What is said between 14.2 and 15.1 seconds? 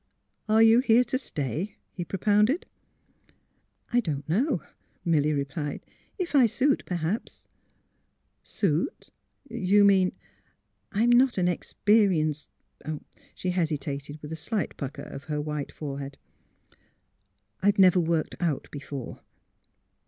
with a slight pucker